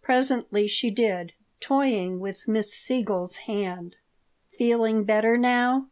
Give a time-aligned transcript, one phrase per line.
[0.00, 3.96] Presently she did, toying with Miss Siegel's hand
[4.56, 5.88] "Feeling better now?"